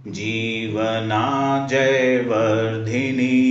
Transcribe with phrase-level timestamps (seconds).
[0.08, 1.26] जीवना
[1.72, 3.49] जयवर्धिनी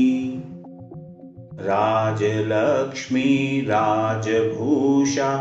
[1.69, 3.31] राजलक्ष्मी
[3.69, 5.31] राजभूषा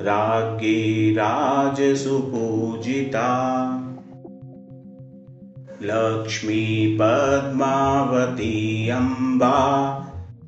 [0.00, 3.28] राज्ञी राजसुपूजिता
[5.82, 9.58] लक्ष्मी पद्मावती अम्बा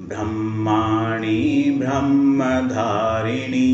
[0.01, 3.69] ब्रह्माणी ब्रह्मधारिणी